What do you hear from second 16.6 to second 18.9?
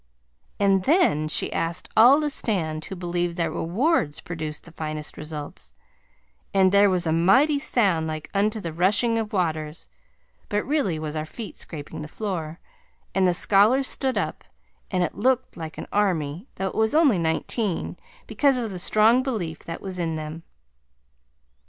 it was only nineteen, because of the